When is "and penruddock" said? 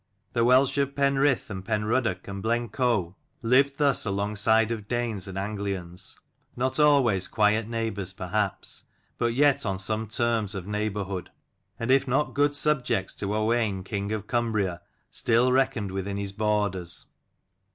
1.51-2.27